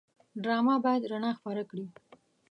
ډرامه 0.43 0.75
باید 0.85 1.07
رڼا 1.11 1.31
خپره 1.39 1.63
کړي 1.69 1.85